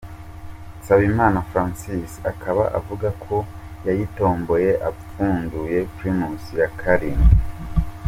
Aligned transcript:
Nsabimana 0.77 1.37
Francois 1.49 2.13
akaba 2.31 2.63
avuga 2.77 3.07
ko 3.23 3.35
yayitomboye 3.85 4.69
apfunduye 4.89 5.77
primus 5.95 6.43
ya 6.61 6.67
karindwi. 6.79 7.35